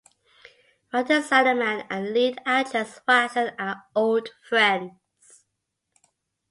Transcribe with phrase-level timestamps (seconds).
[0.91, 4.97] Writer Salaman and lead actress Watson are old friends.